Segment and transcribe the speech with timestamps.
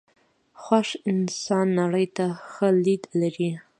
[0.61, 3.49] خوښ انسانان نړۍ ته ښه لید لري.